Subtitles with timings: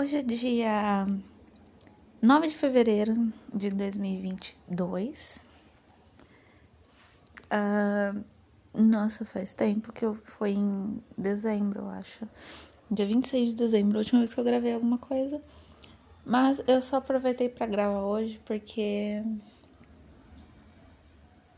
[0.00, 1.08] Hoje é dia
[2.22, 5.44] 9 de fevereiro de 2022.
[7.46, 8.24] Uh,
[8.72, 12.28] nossa, faz tempo que eu foi em dezembro, eu acho.
[12.88, 15.42] Dia 26 de dezembro, a última vez que eu gravei alguma coisa.
[16.24, 19.20] Mas eu só aproveitei para gravar hoje porque.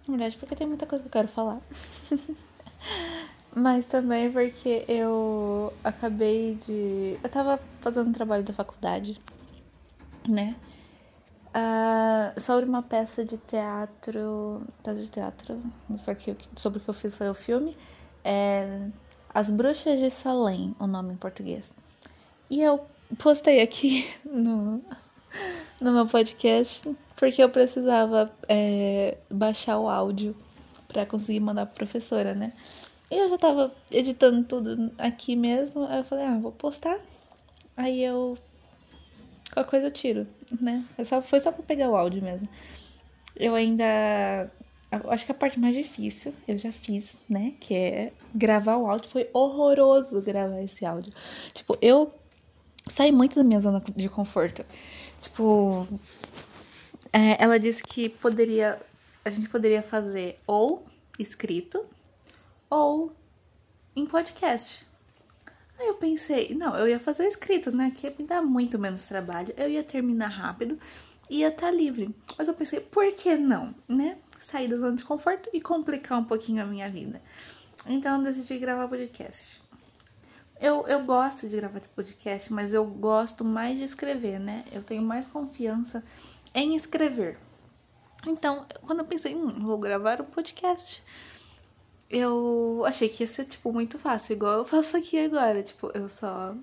[0.08, 1.60] Na verdade, porque tem muita coisa que eu quero falar.
[3.54, 7.18] Mas também porque eu acabei de.
[7.22, 9.20] Eu tava fazendo um trabalho da faculdade,
[10.28, 10.54] né?
[11.48, 14.62] Uh, sobre uma peça de teatro.
[14.84, 15.60] Peça de teatro.
[15.98, 17.76] Só que sobre o que eu fiz foi o filme.
[18.24, 18.88] É
[19.34, 21.74] As Bruxas de Salem, o nome em português.
[22.48, 22.80] E eu
[23.18, 24.80] postei aqui no,
[25.80, 30.34] no meu podcast porque eu precisava é, baixar o áudio
[30.88, 32.52] para conseguir mandar pra professora, né?
[33.10, 35.84] Eu já tava editando tudo aqui mesmo.
[35.86, 36.98] Aí eu falei, ah, vou postar.
[37.76, 38.38] Aí eu.
[39.52, 40.26] Qualquer coisa eu tiro,
[40.60, 40.84] né?
[40.94, 42.48] Foi só, foi só pra pegar o áudio mesmo.
[43.34, 43.84] Eu ainda.
[45.08, 47.54] Acho que a parte mais difícil eu já fiz, né?
[47.58, 49.10] Que é gravar o áudio.
[49.10, 51.12] Foi horroroso gravar esse áudio.
[51.52, 52.12] Tipo, eu
[52.86, 54.64] saí muito da minha zona de conforto.
[55.20, 55.88] Tipo,
[57.12, 58.78] é, ela disse que poderia.
[59.24, 60.86] A gente poderia fazer ou
[61.18, 61.84] escrito
[62.70, 63.12] ou
[63.96, 64.86] em podcast.
[65.78, 67.90] Aí eu pensei, não, eu ia fazer o escrito, né?
[67.94, 70.78] Que ia me dar muito menos trabalho, eu ia terminar rápido,
[71.28, 72.14] ia estar tá livre.
[72.38, 74.18] Mas eu pensei, por que não, né?
[74.38, 77.20] Sair da zona de conforto e complicar um pouquinho a minha vida.
[77.86, 79.60] Então eu decidi gravar podcast.
[80.60, 84.64] Eu, eu gosto de gravar podcast, mas eu gosto mais de escrever, né?
[84.70, 86.04] Eu tenho mais confiança
[86.54, 87.38] em escrever.
[88.26, 91.02] Então, quando eu pensei, hum, vou gravar um podcast
[92.10, 95.62] eu achei que ia ser, tipo, muito fácil, igual eu faço aqui agora.
[95.62, 96.56] Tipo, eu só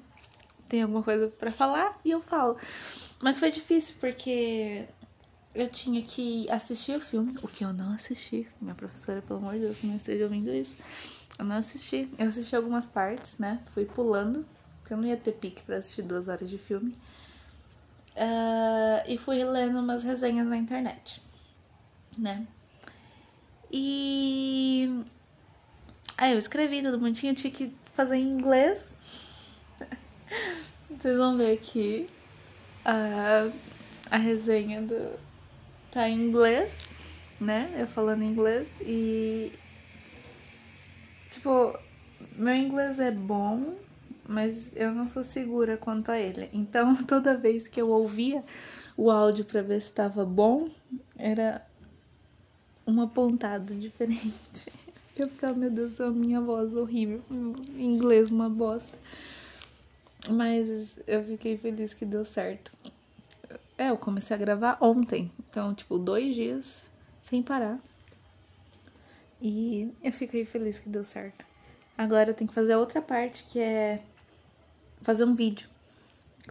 [0.67, 2.58] tenho alguma coisa para falar e eu falo.
[3.22, 4.86] Mas foi difícil porque
[5.56, 8.46] eu tinha que assistir o filme, o que eu não assisti.
[8.59, 10.78] Minha professora, pelo amor de Deus, não esteja ouvindo isso.
[11.40, 12.09] Eu não assisti.
[12.19, 13.62] Eu assisti algumas partes, né?
[13.72, 14.46] Fui pulando,
[14.80, 16.94] porque eu não ia ter pique para assistir duas horas de filme.
[18.16, 21.22] Uh, e fui lendo umas resenhas na internet,
[22.18, 22.46] né?
[23.72, 25.06] E
[26.17, 28.97] Aí eu escrevi tudo bonitinho, tinha que fazer em inglês.
[30.89, 32.07] Vocês vão ver aqui
[32.83, 33.51] a,
[34.09, 35.11] a resenha do.
[35.91, 36.83] tá em inglês,
[37.39, 37.67] né?
[37.77, 39.51] Eu falando inglês e.
[41.29, 41.77] Tipo,
[42.35, 43.75] meu inglês é bom,
[44.27, 46.50] mas eu não sou segura quanto a ele.
[46.51, 48.44] Então, toda vez que eu ouvia
[48.95, 50.67] o áudio para ver se estava bom,
[51.16, 51.63] era
[52.88, 54.66] uma pontada diferente.
[55.17, 57.23] Eu ficava, meu Deus, a minha voz horrível.
[57.31, 58.97] Em inglês, uma bosta.
[60.29, 62.72] Mas eu fiquei feliz que deu certo.
[63.77, 65.31] É, eu comecei a gravar ontem.
[65.50, 66.85] Então, tipo, dois dias
[67.22, 67.79] sem parar.
[69.41, 71.45] E eu fiquei feliz que deu certo.
[71.97, 74.03] Agora eu tenho que fazer a outra parte, que é
[75.01, 75.67] fazer um vídeo.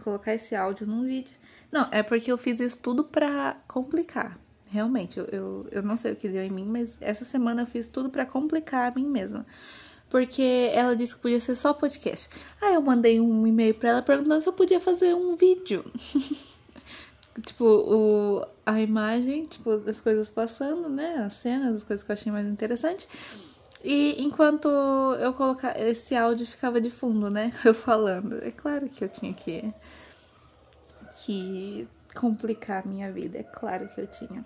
[0.03, 1.33] Colocar esse áudio num vídeo.
[1.71, 4.37] Não, é porque eu fiz isso tudo pra complicar.
[4.69, 7.65] Realmente, eu, eu, eu não sei o que deu em mim, mas essa semana eu
[7.65, 9.45] fiz tudo para complicar a mim mesma.
[10.09, 12.29] Porque ela disse que podia ser só podcast.
[12.61, 15.83] Aí eu mandei um e-mail para ela perguntando se eu podia fazer um vídeo.
[17.45, 21.23] tipo, o, a imagem, tipo, das coisas passando, né?
[21.25, 23.07] As cenas, as coisas que eu achei mais interessante.
[23.83, 27.51] E enquanto eu colocar esse áudio ficava de fundo, né?
[27.63, 28.43] Eu falando.
[28.43, 29.73] É claro que eu tinha que
[31.25, 34.45] que complicar a minha vida, é claro que eu tinha.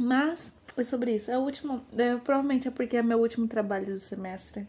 [0.00, 1.30] Mas é sobre isso.
[1.30, 1.84] É o último.
[1.94, 4.66] É, provavelmente é porque é meu último trabalho do semestre.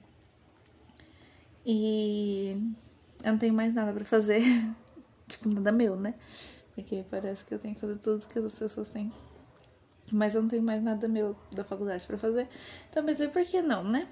[1.66, 2.58] E
[3.24, 4.41] eu não tenho mais nada para fazer.
[5.30, 6.16] tipo, nada meu, né?
[6.75, 9.09] Porque parece que eu tenho que fazer tudo que as pessoas têm.
[10.12, 12.50] Mas eu não tenho mais nada meu da faculdade para fazer.
[12.90, 14.09] Então pensei, por que não, né?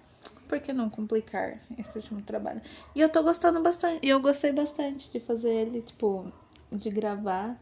[0.48, 2.62] Por que não complicar esse último trabalho?
[2.96, 4.06] E eu tô gostando bastante.
[4.06, 6.32] E eu gostei bastante de fazer ele, tipo,
[6.72, 7.60] de gravar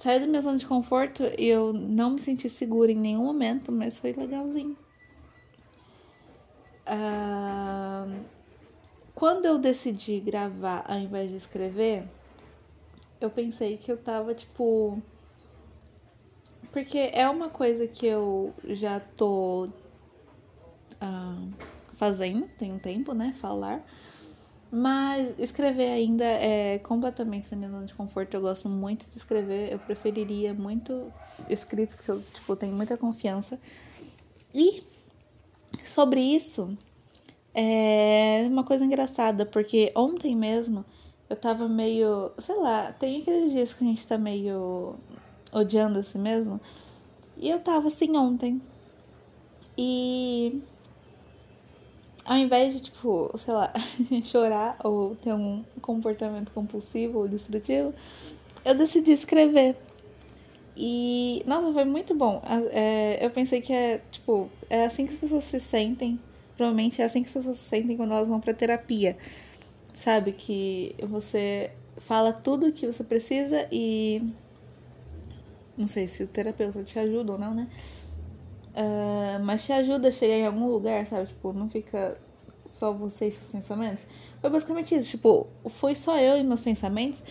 [0.00, 3.70] saí da minha zona de conforto e eu não me senti segura em nenhum momento,
[3.70, 4.76] mas foi legalzinho.
[6.86, 8.24] Uh,
[9.14, 12.08] quando eu decidi gravar ao invés de escrever,
[13.20, 15.00] eu pensei que eu tava tipo.
[16.72, 19.64] Porque é uma coisa que eu já tô
[20.94, 21.52] uh,
[21.96, 23.34] fazendo, tem um tempo, né?
[23.38, 23.84] Falar.
[24.72, 28.34] Mas escrever ainda é completamente na minha zona de conforto.
[28.34, 29.72] Eu gosto muito de escrever.
[29.72, 31.12] Eu preferiria muito
[31.48, 33.58] escrito, porque eu tipo, tenho muita confiança.
[34.54, 34.82] E
[35.84, 36.76] sobre isso,
[37.54, 40.84] É uma coisa engraçada, porque ontem mesmo
[41.28, 42.32] eu tava meio.
[42.38, 44.94] Sei lá, tem aqueles dias que a gente tá meio
[45.52, 46.60] odiando a si mesmo.
[47.36, 48.62] E eu tava assim ontem.
[49.76, 50.62] E
[52.30, 53.72] ao invés de, tipo, sei lá,
[54.22, 57.92] chorar ou ter um comportamento compulsivo ou destrutivo,
[58.64, 59.76] eu decidi escrever.
[60.76, 62.40] E, nossa, foi muito bom.
[62.70, 66.20] É, eu pensei que é, tipo, é assim que as pessoas se sentem.
[66.56, 69.16] Provavelmente é assim que as pessoas se sentem quando elas vão pra terapia.
[69.92, 70.30] Sabe?
[70.30, 74.22] Que você fala tudo o que você precisa e.
[75.76, 77.66] Não sei se o terapeuta te ajuda ou não, né?
[78.70, 81.26] Uh, mas te ajuda a chegar em algum lugar, sabe?
[81.26, 82.16] Tipo, não fica
[82.66, 84.06] só você e seus pensamentos.
[84.40, 85.10] Foi basicamente isso.
[85.10, 87.22] Tipo, foi só eu e meus pensamentos.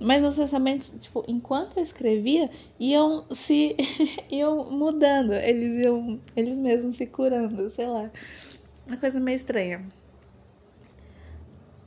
[0.00, 3.76] Mas meus pensamentos, tipo, enquanto eu escrevia, iam se.
[4.30, 5.32] iam mudando.
[5.32, 6.20] Eles iam.
[6.36, 8.10] Eles mesmos se curando, sei lá.
[8.86, 9.86] Uma coisa meio estranha.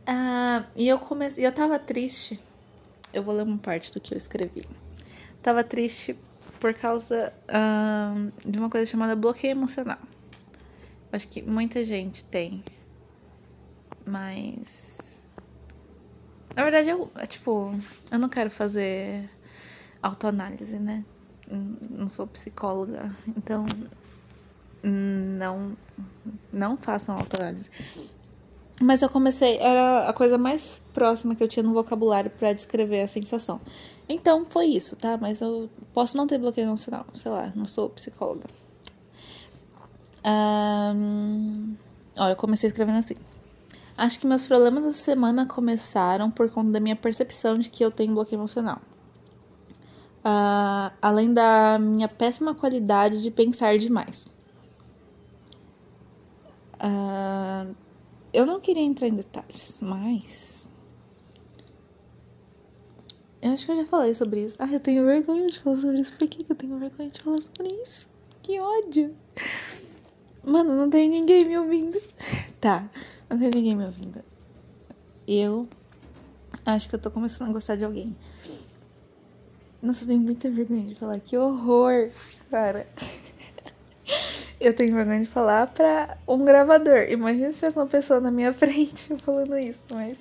[0.05, 1.45] Ah, e eu comecei.
[1.45, 2.39] Eu tava triste.
[3.13, 4.65] Eu vou ler uma parte do que eu escrevi.
[5.41, 6.15] Tava triste
[6.61, 7.33] por causa
[8.45, 9.99] de uma coisa chamada bloqueio emocional.
[11.11, 12.63] Acho que muita gente tem.
[14.05, 15.11] Mas
[16.55, 17.73] na verdade, eu, é, tipo,
[18.11, 19.29] eu não quero fazer
[20.01, 21.03] autoanálise, né?
[21.49, 23.65] Não sou psicóloga, então
[24.83, 25.75] não
[26.51, 27.69] não façam autoanálise.
[28.81, 33.01] Mas eu comecei, era a coisa mais próxima que eu tinha no vocabulário para descrever
[33.01, 33.61] a sensação.
[34.09, 35.17] Então foi isso, tá?
[35.17, 38.47] Mas eu posso não ter bloqueio emocional, sei lá, não sou psicóloga.
[40.25, 41.75] Um,
[42.17, 43.15] ó, eu comecei escrevendo assim.
[43.97, 47.91] Acho que meus problemas essa semana começaram por conta da minha percepção de que eu
[47.91, 48.79] tenho bloqueio emocional.
[50.25, 54.27] Uh, além da minha péssima qualidade de pensar demais.
[56.75, 57.75] Uh,
[58.33, 60.69] eu não queria entrar em detalhes, mas.
[63.41, 64.55] Eu acho que eu já falei sobre isso.
[64.59, 66.13] Ah, eu tenho vergonha de falar sobre isso.
[66.13, 68.07] Por que eu tenho vergonha de falar sobre isso?
[68.43, 69.15] Que ódio!
[70.43, 71.99] Mano, não tem ninguém me ouvindo.
[72.61, 72.87] Tá.
[73.27, 74.23] Não tem ninguém me ouvindo.
[75.27, 75.67] Eu
[76.63, 78.15] acho que eu tô começando a gostar de alguém.
[79.81, 81.19] Nossa, eu tenho muita vergonha de falar.
[81.19, 82.11] Que horror,
[82.51, 82.87] cara.
[84.61, 87.07] Eu tenho vergonha de falar pra um gravador.
[87.09, 90.19] Imagina se tivesse uma pessoa na minha frente falando isso, mas.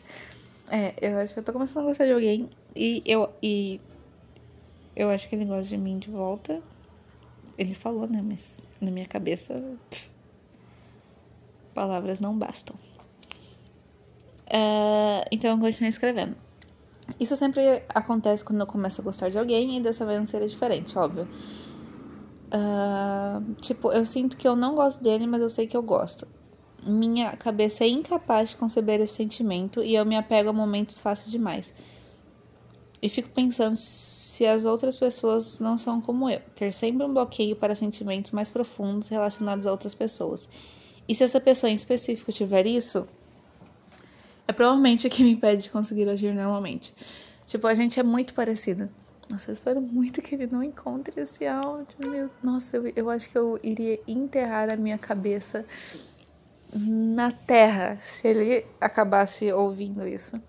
[0.70, 2.48] É, eu acho que eu tô começando a gostar de alguém.
[2.74, 3.28] E eu.
[3.42, 3.78] E
[4.96, 6.62] eu acho que ele gosta de mim de volta.
[7.58, 8.22] Ele falou, né?
[8.26, 9.62] Mas na minha cabeça.
[9.90, 10.10] Pff,
[11.74, 12.74] palavras não bastam.
[14.46, 16.34] Uh, então eu continuei escrevendo.
[17.18, 20.48] Isso sempre acontece quando eu começo a gostar de alguém e dessa vez não seria
[20.48, 21.28] diferente, óbvio.
[22.52, 26.26] Uh, tipo, eu sinto que eu não gosto dele, mas eu sei que eu gosto.
[26.84, 31.30] Minha cabeça é incapaz de conceber esse sentimento e eu me apego a momentos fáceis
[31.30, 31.72] demais.
[33.02, 37.56] E fico pensando se as outras pessoas não são como eu, ter sempre um bloqueio
[37.56, 40.48] para sentimentos mais profundos relacionados a outras pessoas.
[41.08, 43.06] E se essa pessoa em específico tiver isso,
[44.46, 46.94] é provavelmente o que me impede de conseguir agir normalmente.
[47.46, 48.88] Tipo, a gente é muito parecido.
[49.30, 51.94] Nossa, eu espero muito que ele não encontre esse áudio.
[51.98, 55.64] Meu, nossa, eu, eu acho que eu iria enterrar a minha cabeça
[56.74, 60.40] na terra se ele acabasse ouvindo isso.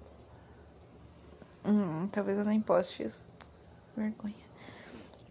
[1.64, 3.24] Hum, talvez eu nem poste isso.
[3.96, 4.34] Vergonha.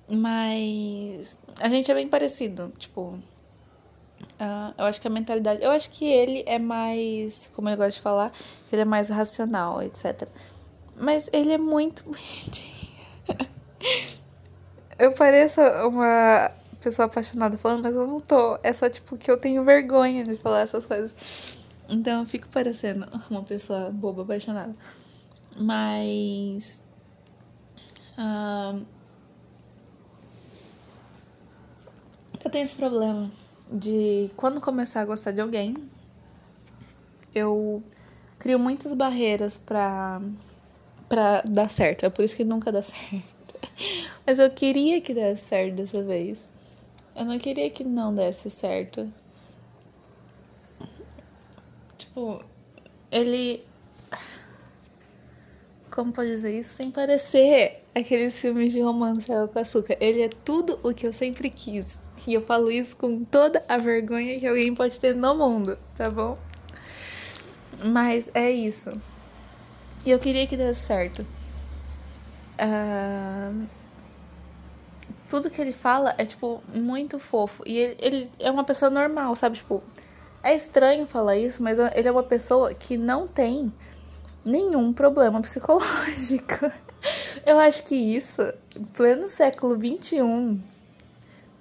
[0.09, 2.73] Mas a gente é bem parecido.
[2.78, 3.19] Tipo,
[4.38, 5.62] Uh, eu acho que a mentalidade.
[5.62, 7.50] Eu acho que ele é mais.
[7.54, 8.33] Como ele gosta de falar,
[8.73, 10.28] ele é mais racional, etc.
[10.97, 12.79] Mas ele é muito bonitinho.
[14.99, 18.58] eu pareço uma pessoa apaixonada falando, mas eu não tô.
[18.62, 21.14] É só tipo que eu tenho vergonha de falar essas coisas.
[21.88, 24.75] Então eu fico parecendo uma pessoa boba apaixonada.
[25.56, 26.82] Mas.
[28.18, 28.84] Uh,
[32.44, 33.30] eu tenho esse problema
[33.70, 35.76] de quando começar a gostar de alguém,
[37.34, 37.82] eu
[38.38, 40.20] crio muitas barreiras pra,
[41.11, 42.07] pra dar certo.
[42.07, 43.23] É por isso que nunca dá certo.
[44.25, 46.49] Mas eu queria que desse certo dessa vez.
[47.14, 49.12] Eu não queria que não desse certo.
[51.99, 52.43] Tipo,
[53.11, 53.62] ele.
[55.90, 59.97] Como pode dizer isso sem parecer aqueles filmes de romance com açúcar?
[60.00, 61.99] Ele é tudo o que eu sempre quis.
[62.26, 66.09] E eu falo isso com toda a vergonha que alguém pode ter no mundo, tá
[66.09, 66.38] bom?
[67.85, 68.93] Mas é isso.
[70.04, 71.26] E eu queria que desse certo.
[72.61, 73.66] Uh,
[75.28, 77.62] tudo que ele fala é, tipo, muito fofo.
[77.66, 79.57] E ele, ele, é uma pessoa normal, sabe?
[79.57, 79.83] Tipo,
[80.42, 83.73] É estranho falar isso, mas ele é uma pessoa que não tem
[84.45, 86.71] nenhum problema psicológico.
[87.47, 88.42] Eu acho que isso,
[88.76, 90.61] em pleno século XXI,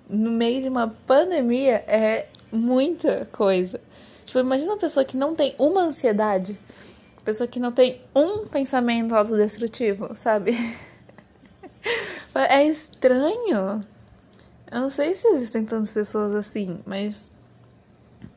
[0.09, 3.79] no meio de uma pandemia, é muita coisa.
[4.25, 6.59] Tipo, imagina uma pessoa que não tem uma ansiedade,
[7.29, 10.53] pessoa que não tem um pensamento autodestrutivo, sabe?
[12.35, 13.81] É estranho.
[14.71, 17.33] Eu não sei se existem tantas pessoas assim, mas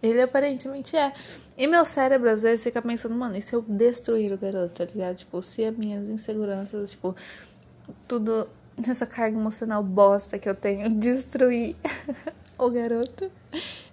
[0.03, 1.13] ele aparentemente é.
[1.57, 4.93] E meu cérebro às vezes fica pensando, mano, e se eu destruir o garoto, tá
[4.93, 5.17] ligado?
[5.17, 7.15] Tipo, se as minhas inseguranças, tipo,
[8.09, 8.49] tudo
[8.89, 11.77] essa carga emocional bosta que eu tenho destruir
[12.59, 13.31] o garoto,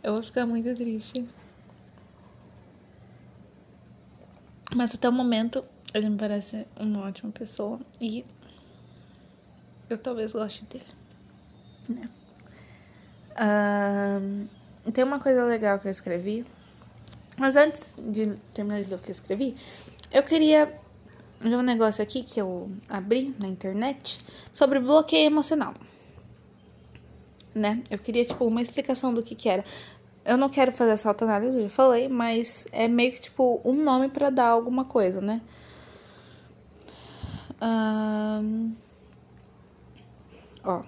[0.01, 1.27] eu vou ficar muito triste.
[4.76, 8.24] Mas até o momento ele me parece uma ótima pessoa e
[9.90, 10.86] eu talvez goste dele,
[11.88, 12.10] né?
[14.94, 16.46] Tem uma coisa legal que eu escrevi,
[17.38, 19.56] mas antes de terminar de ler o que eu escrevi,
[20.12, 20.80] eu queria
[21.42, 24.20] um negócio aqui que eu abri na internet
[24.52, 25.74] sobre bloqueio emocional.
[27.56, 27.82] Né?
[27.90, 29.66] Eu queria, tipo, uma explicação do que que era.
[30.29, 34.09] Eu não quero fazer essa autoanálise, já falei, mas é meio que, tipo, um nome
[34.09, 35.41] para dar alguma coisa, né?
[37.59, 38.75] Um...
[40.63, 40.83] Ó.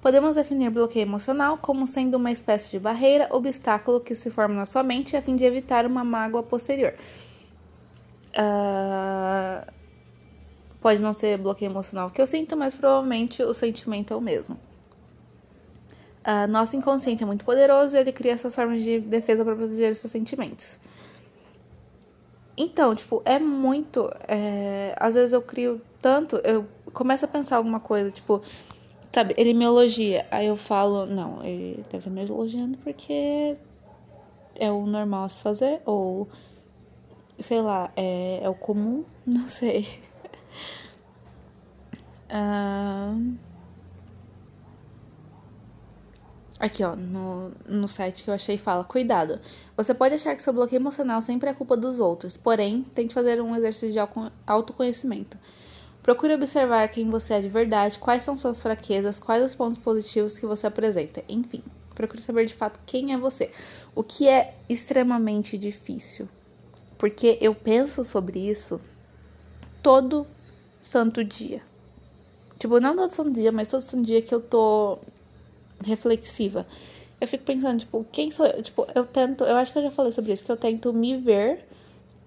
[0.00, 4.64] Podemos definir bloqueio emocional como sendo uma espécie de barreira, obstáculo que se forma na
[4.64, 6.94] sua mente a fim de evitar uma mágoa posterior.
[8.30, 9.70] Uh,
[10.80, 14.58] pode não ser bloqueio emocional que eu sinto, mas provavelmente o sentimento é o mesmo.
[16.28, 19.90] Uh, nosso inconsciente é muito poderoso e ele cria essas formas de defesa para proteger
[19.90, 20.78] os seus sentimentos.
[22.54, 24.10] Então, tipo, é muito.
[24.28, 24.94] É...
[25.00, 28.42] Às vezes eu crio tanto, eu começo a pensar alguma coisa, tipo,
[29.10, 30.26] sabe, ele me elogia.
[30.30, 33.56] Aí eu falo, não, ele deve estar me elogiando porque
[34.58, 36.28] é o normal se fazer, ou
[37.38, 39.86] sei lá, é, é o comum, não sei.
[46.60, 49.38] Aqui, ó, no, no site que eu achei fala: Cuidado,
[49.76, 53.40] você pode achar que seu bloqueio emocional sempre é culpa dos outros, porém, tente fazer
[53.40, 55.38] um exercício de autoconhecimento.
[56.02, 60.38] Procure observar quem você é de verdade, quais são suas fraquezas, quais os pontos positivos
[60.38, 61.22] que você apresenta.
[61.28, 61.62] Enfim,
[61.94, 63.50] procure saber de fato quem é você.
[63.94, 66.28] O que é extremamente difícil.
[66.96, 68.80] Porque eu penso sobre isso
[69.82, 70.26] todo
[70.80, 71.62] santo dia.
[72.58, 74.98] Tipo, não todo santo dia, mas todo santo dia que eu tô
[75.84, 76.66] reflexiva.
[77.20, 78.62] Eu fico pensando, tipo, quem sou eu?
[78.62, 81.16] Tipo, eu tento, eu acho que eu já falei sobre isso, que eu tento me
[81.16, 81.66] ver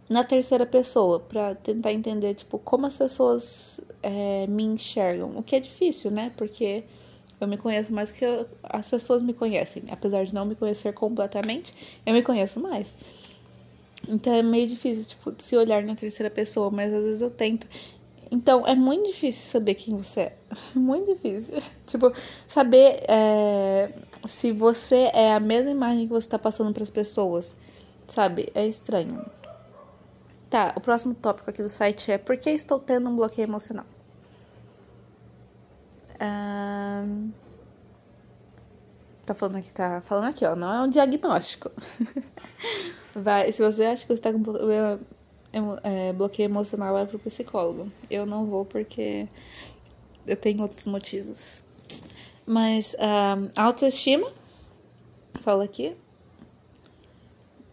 [0.10, 5.38] na terceira pessoa, para tentar entender, tipo, como as pessoas é, me enxergam.
[5.38, 6.34] O que é difícil, né?
[6.36, 6.84] Porque
[7.40, 9.84] eu me conheço mais que eu, as pessoas me conhecem.
[9.90, 11.74] Apesar de não me conhecer completamente,
[12.06, 12.98] eu me conheço mais.
[14.08, 17.68] Então é meio difícil, tipo, se olhar na terceira pessoa, mas às vezes eu tento.
[18.32, 20.38] Então é muito difícil saber quem você é.
[20.74, 21.62] Muito difícil.
[21.86, 22.14] tipo,
[22.48, 23.92] saber é,
[24.26, 27.56] se você é a mesma imagem que você tá passando para as pessoas.
[28.08, 28.50] Sabe?
[28.56, 29.26] É estranho.
[30.50, 33.86] Tá, o próximo tópico aqui do site é Por que estou tendo um bloqueio emocional?
[36.22, 37.32] Um,
[39.26, 41.72] tá falando aqui, tá falando aqui, ó, não é um diagnóstico.
[43.16, 44.98] vai, se você acha que você tá com é,
[45.84, 47.92] é, bloqueio emocional, vai pro psicólogo.
[48.10, 49.28] Eu não vou porque
[50.26, 51.64] eu tenho outros motivos.
[52.46, 54.32] Mas um, autoestima,
[55.42, 55.96] fala aqui,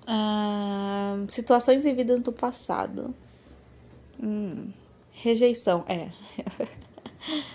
[0.06, 3.14] ah, situações vividas do passado.
[4.22, 4.72] Hum,
[5.12, 6.10] rejeição, é.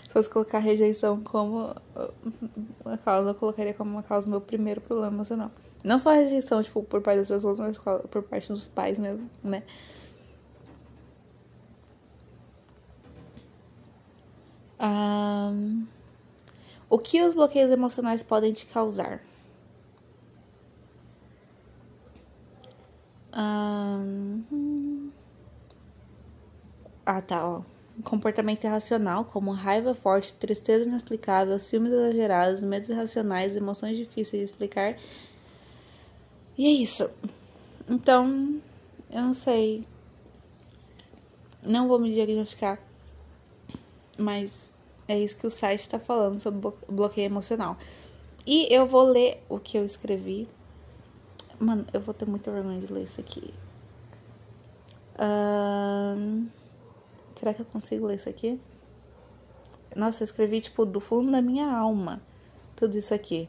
[0.03, 1.74] Se fosse colocar rejeição como
[2.86, 5.51] uma causa, eu colocaria como uma causa do meu primeiro problema emocional.
[5.84, 9.63] Não só rejeição, tipo, por parte das pessoas, mas por parte dos pais mesmo, né?
[14.84, 15.88] Um,
[16.90, 19.22] o que os bloqueios emocionais podem te causar?
[27.06, 27.62] Ah, tá, ó.
[28.04, 34.98] Comportamento irracional, como raiva forte, tristeza inexplicável, ciúmes exagerados, medos irracionais, emoções difíceis de explicar.
[36.58, 37.10] E é isso.
[37.90, 38.62] Então,
[39.12, 39.88] eu não sei.
[41.63, 42.80] Não vou me diagnosticar.
[44.18, 44.73] Mas
[45.07, 47.77] é isso que o site está falando sobre bloqueio emocional.
[48.45, 50.48] E eu vou ler o que eu escrevi
[51.63, 53.53] Mano, eu vou ter muita vergonha de ler isso aqui.
[55.17, 56.48] Um,
[57.36, 58.60] será que eu consigo ler isso aqui?
[59.95, 62.22] Nossa, eu escrevi, tipo, do fundo da minha alma.
[62.75, 63.48] Tudo isso aqui.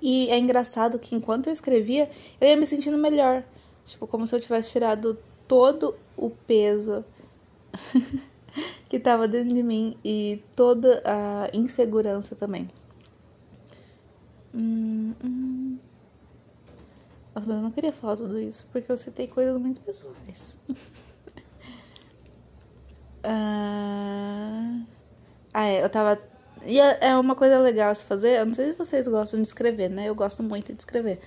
[0.00, 2.08] E é engraçado que enquanto eu escrevia,
[2.40, 3.42] eu ia me sentindo melhor.
[3.84, 7.04] Tipo, como se eu tivesse tirado todo o peso
[8.92, 12.68] que tava dentro de mim e toda a insegurança também.
[14.54, 15.78] Hum, hum.
[17.34, 20.60] Nossa, mas eu não queria falar tudo isso, porque eu citei coisas muito pessoais.
[23.24, 24.82] ah,
[25.54, 26.20] ah, é, eu tava.
[26.66, 28.40] E é, é uma coisa legal se fazer.
[28.40, 30.06] Eu não sei se vocês gostam de escrever, né?
[30.06, 31.18] Eu gosto muito de escrever.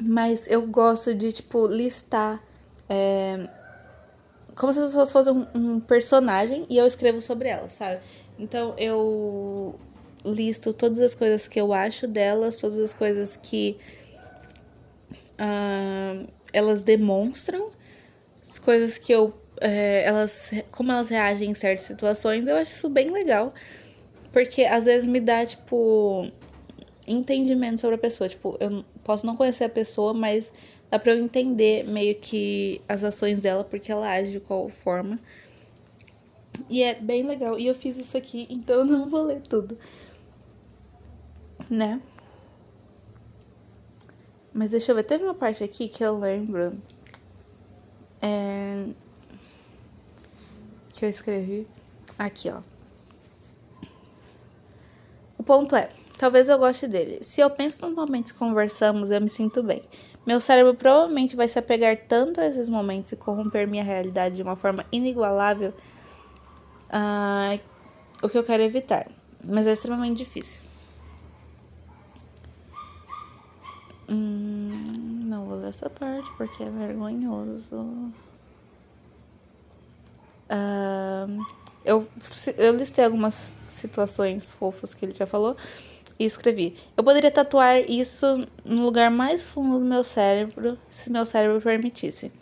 [0.00, 2.40] Mas eu gosto de, tipo, listar.
[2.88, 3.57] É,
[4.58, 8.00] como se as pessoas fossem um, um personagem e eu escrevo sobre elas, sabe?
[8.38, 9.78] Então eu
[10.24, 13.78] listo todas as coisas que eu acho delas, todas as coisas que
[15.34, 17.70] uh, elas demonstram,
[18.42, 19.32] as coisas que eu.
[19.60, 23.52] É, elas, como elas reagem em certas situações, eu acho isso bem legal.
[24.32, 26.30] Porque às vezes me dá, tipo,
[27.06, 28.28] entendimento sobre a pessoa.
[28.28, 30.52] Tipo, eu posso não conhecer a pessoa, mas
[30.90, 35.18] dá pra eu entender meio que as ações dela, porque ela age de qual forma.
[36.68, 37.58] E é bem legal.
[37.58, 39.78] E eu fiz isso aqui, então eu não vou ler tudo.
[41.70, 42.00] Né?
[44.52, 46.76] Mas deixa eu ver, teve uma parte aqui que eu lembro.
[48.20, 48.86] É,
[50.98, 51.66] que eu escrevi.
[52.18, 52.60] Aqui, ó.
[55.38, 57.22] O ponto é: talvez eu goste dele.
[57.22, 59.82] Se eu penso nos momentos que conversamos, eu me sinto bem.
[60.28, 64.42] Meu cérebro provavelmente vai se apegar tanto a esses momentos e corromper minha realidade de
[64.42, 65.72] uma forma inigualável.
[66.90, 67.58] Uh,
[68.22, 69.10] o que eu quero evitar.
[69.42, 70.60] Mas é extremamente difícil.
[74.06, 74.84] Hum,
[75.24, 77.76] não vou ler essa parte porque é vergonhoso.
[80.50, 81.42] Uh,
[81.82, 82.06] eu,
[82.58, 85.56] eu listei algumas situações fofas que ele já falou
[86.18, 86.74] e escrevi.
[86.96, 92.32] Eu poderia tatuar isso no lugar mais fundo do meu cérebro, se meu cérebro permitisse.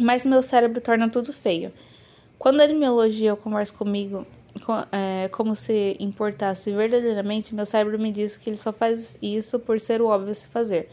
[0.00, 1.72] Mas meu cérebro torna tudo feio.
[2.38, 4.26] Quando ele me elogia ou conversa comigo,
[4.90, 9.78] é, como se importasse verdadeiramente, meu cérebro me diz que ele só faz isso por
[9.78, 10.88] ser o óbvio a se fazer.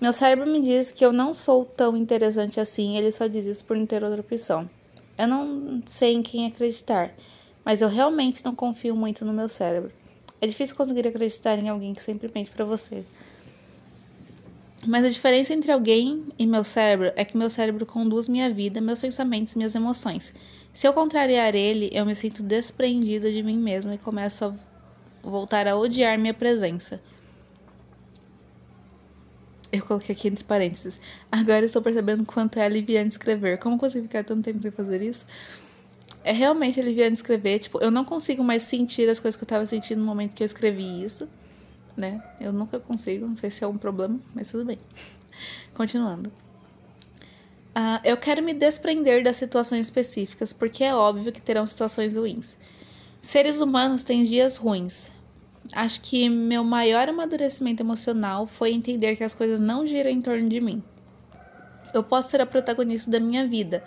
[0.00, 3.64] Meu cérebro me diz que eu não sou tão interessante assim, ele só diz isso
[3.64, 4.68] por não ter outra opção.
[5.16, 7.14] Eu não sei em quem acreditar,
[7.64, 9.90] mas eu realmente não confio muito no meu cérebro.
[10.40, 13.04] É difícil conseguir acreditar em alguém que sempre mente para você.
[14.86, 18.80] Mas a diferença entre alguém e meu cérebro é que meu cérebro conduz minha vida,
[18.80, 20.32] meus pensamentos, minhas emoções.
[20.72, 24.54] Se eu contrariar ele, eu me sinto desprendida de mim mesma e começo a
[25.22, 27.00] voltar a odiar minha presença.
[29.72, 31.00] Eu coloquei aqui entre parênteses.
[31.32, 33.58] Agora estou percebendo quanto é aliviante escrever.
[33.58, 35.26] Como consigo ficar tanto tempo sem fazer isso?
[36.22, 37.58] É realmente aliviante escrever.
[37.58, 40.42] Tipo, eu não consigo mais sentir as coisas que eu estava sentindo no momento que
[40.42, 41.28] eu escrevi isso.
[41.96, 42.22] Né?
[42.40, 43.26] Eu nunca consigo.
[43.26, 44.78] Não sei se é um problema, mas tudo bem.
[45.74, 46.30] Continuando.
[47.76, 52.56] Uh, eu quero me desprender das situações específicas, porque é óbvio que terão situações ruins.
[53.20, 55.12] Seres humanos têm dias ruins.
[55.72, 60.48] Acho que meu maior amadurecimento emocional foi entender que as coisas não giram em torno
[60.48, 60.82] de mim.
[61.92, 63.84] Eu posso ser a protagonista da minha vida,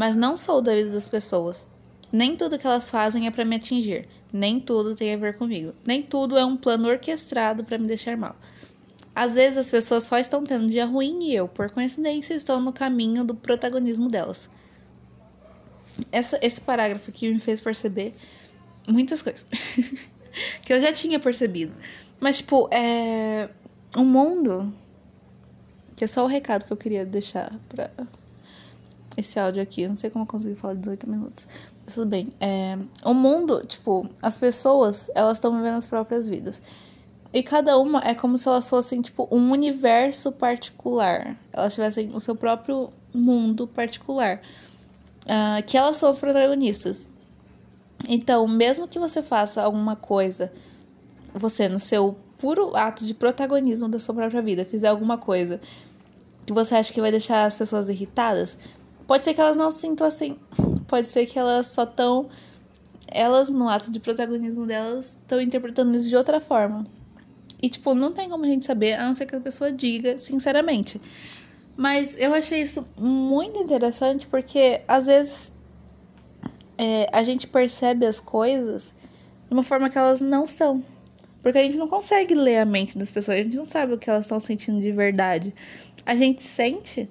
[0.00, 1.68] mas não sou da vida das pessoas.
[2.10, 5.74] Nem tudo que elas fazem é para me atingir, nem tudo tem a ver comigo,
[5.84, 8.34] nem tudo é um plano orquestrado para me deixar mal.
[9.14, 12.58] Às vezes as pessoas só estão tendo um dia ruim e eu, por coincidência, estou
[12.62, 14.48] no caminho do protagonismo delas.
[16.10, 18.14] Essa, esse parágrafo aqui me fez perceber
[18.88, 19.44] muitas coisas
[20.64, 21.74] que eu já tinha percebido.
[22.18, 23.50] Mas, tipo, é.
[23.94, 24.72] O mundo.
[25.94, 27.90] Que é só o recado que eu queria deixar pra
[29.16, 29.82] esse áudio aqui.
[29.82, 31.46] Eu não sei como eu consegui falar 18 minutos.
[31.84, 32.32] Mas tudo bem.
[32.40, 36.62] É, o mundo, tipo, as pessoas, elas estão vivendo as próprias vidas.
[37.32, 41.36] E cada uma é como se elas fossem, tipo, um universo particular.
[41.52, 44.40] Elas tivessem o seu próprio mundo particular.
[45.24, 47.08] Uh, que elas são as protagonistas.
[48.08, 50.52] Então, mesmo que você faça alguma coisa,
[51.34, 55.60] você, no seu puro ato de protagonismo da sua própria vida, fizer alguma coisa
[56.46, 58.58] que você acha que vai deixar as pessoas irritadas,
[59.10, 60.36] pode ser que elas não se sintam assim.
[60.86, 62.28] Pode ser que elas só estão.
[63.08, 66.86] Elas, no ato de protagonismo delas, estão interpretando isso de outra forma.
[67.60, 70.16] E, tipo, não tem como a gente saber, a não ser que a pessoa diga,
[70.16, 71.00] sinceramente.
[71.76, 75.54] Mas eu achei isso muito interessante porque, às vezes,
[76.78, 78.94] é, a gente percebe as coisas
[79.48, 80.84] de uma forma que elas não são.
[81.42, 83.98] Porque a gente não consegue ler a mente das pessoas, a gente não sabe o
[83.98, 85.52] que elas estão sentindo de verdade.
[86.06, 87.10] A gente sente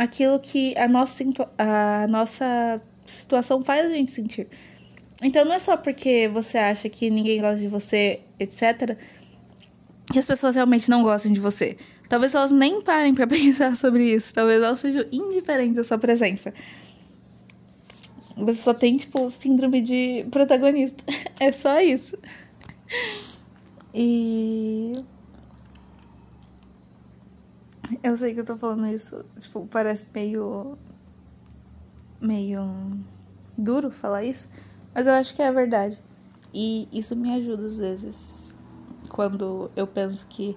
[0.00, 1.22] aquilo que a nossa,
[1.58, 4.48] a nossa situação faz a gente sentir.
[5.22, 8.96] Então não é só porque você acha que ninguém gosta de você, etc.,
[10.10, 11.76] que as pessoas realmente não gostem de você.
[12.08, 14.34] Talvez elas nem parem para pensar sobre isso.
[14.34, 16.54] Talvez elas sejam indiferentes à sua presença.
[18.38, 21.04] Você só tem, tipo, síndrome de protagonista.
[21.38, 22.18] É só isso.
[23.94, 24.92] E.
[28.02, 30.78] Eu sei que eu tô falando isso, tipo, parece meio.
[32.20, 32.62] meio.
[33.56, 34.48] duro falar isso,
[34.94, 35.98] mas eu acho que é verdade.
[36.52, 38.54] E isso me ajuda às vezes.
[39.08, 40.56] Quando eu penso que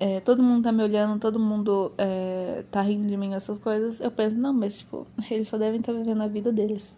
[0.00, 4.00] é, todo mundo tá me olhando, todo mundo é, tá rindo de mim, essas coisas,
[4.00, 6.96] eu penso, não, mas tipo, eles só devem estar tá vivendo a vida deles.